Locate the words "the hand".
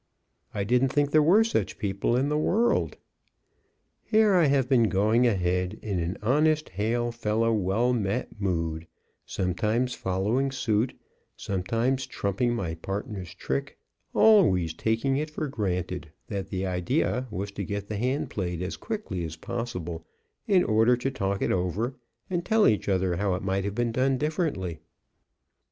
17.87-18.31